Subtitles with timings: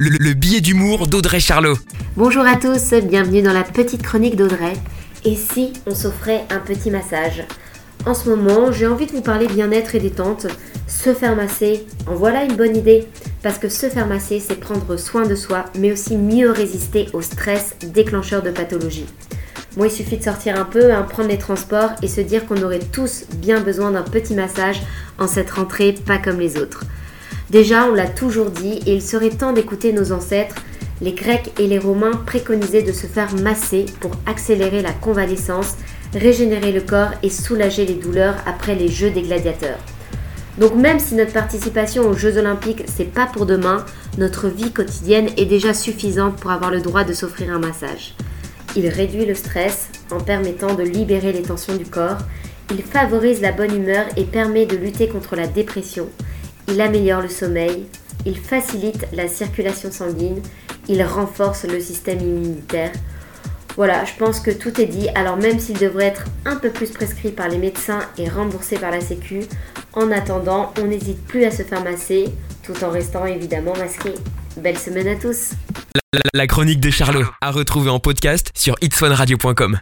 [0.00, 1.76] le, le billet d'humour d'Audrey Charlot.
[2.16, 4.74] Bonjour à tous, bienvenue dans la petite chronique d'Audrey.
[5.24, 7.42] Et si on s'offrait un petit massage?
[8.06, 10.46] En ce moment, j'ai envie de vous parler bien-être et détente.
[10.86, 13.08] Se faire masser, en voilà une bonne idée.
[13.42, 17.20] Parce que se faire masser, c'est prendre soin de soi, mais aussi mieux résister au
[17.20, 19.06] stress déclencheur de pathologie.
[19.76, 22.62] Moi, il suffit de sortir un peu, hein, prendre les transports et se dire qu'on
[22.62, 24.80] aurait tous bien besoin d'un petit massage
[25.18, 26.84] en cette rentrée pas comme les autres.
[27.50, 30.56] Déjà, on l'a toujours dit et il serait temps d'écouter nos ancêtres.
[31.00, 35.76] Les Grecs et les Romains préconisaient de se faire masser pour accélérer la convalescence,
[36.12, 39.78] régénérer le corps et soulager les douleurs après les Jeux des gladiateurs.
[40.58, 43.86] Donc même si notre participation aux Jeux olympiques c'est pas pour demain,
[44.18, 48.14] notre vie quotidienne est déjà suffisante pour avoir le droit de s'offrir un massage.
[48.76, 52.18] Il réduit le stress en permettant de libérer les tensions du corps.
[52.72, 56.08] Il favorise la bonne humeur et permet de lutter contre la dépression.
[56.68, 57.86] Il améliore le sommeil.
[58.26, 60.40] Il facilite la circulation sanguine.
[60.88, 62.92] Il renforce le système immunitaire.
[63.76, 65.08] Voilà, je pense que tout est dit.
[65.14, 68.90] Alors même s'il devrait être un peu plus prescrit par les médecins et remboursé par
[68.90, 69.44] la Sécu,
[69.92, 72.26] en attendant, on n'hésite plus à se faire masser,
[72.62, 74.14] tout en restant évidemment masqué.
[74.56, 75.52] Belle semaine à tous
[76.34, 79.76] La, chronique de Charlot, à retrouver en podcast sur itswanradio.com.